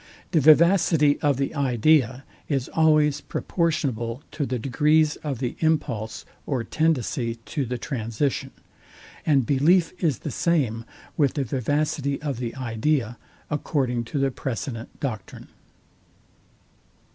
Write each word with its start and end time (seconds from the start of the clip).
The 0.31 0.39
vivacity 0.41 1.19
of 1.19 1.37
the 1.37 1.53
idea 1.53 2.23
is 2.49 2.67
always 2.69 3.21
proportionable 3.21 4.23
to 4.31 4.47
the 4.47 4.57
degrees 4.57 5.15
of 5.17 5.37
the 5.37 5.55
impulse 5.59 6.25
or 6.47 6.63
tendency 6.63 7.35
to 7.35 7.65
the 7.67 7.77
transition; 7.77 8.49
and 9.27 9.45
belief 9.45 9.93
is 10.03 10.17
the 10.25 10.31
same 10.31 10.85
with 11.17 11.35
the 11.35 11.43
vivacity 11.43 12.19
of 12.19 12.37
the 12.39 12.55
idea, 12.55 13.19
according 13.51 14.03
to 14.05 14.17
the 14.17 14.31
precedent 14.31 14.99
doctrine. 14.99 15.49